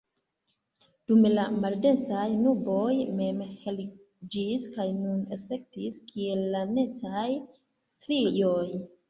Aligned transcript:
Dume 1.09 1.29
la 1.33 1.43
maldensaj 1.65 2.23
nuboj 2.45 2.95
mem 3.19 3.43
heliĝis 3.67 4.65
kaj 4.79 4.87
nun 4.97 5.21
aspektis 5.39 6.01
kiel 6.09 6.43
lanecaj 6.57 7.29
strioj. 8.01 8.67